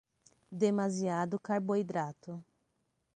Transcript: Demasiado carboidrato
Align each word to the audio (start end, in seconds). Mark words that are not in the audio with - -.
Demasiado 0.51 1.37
carboidrato 1.39 2.43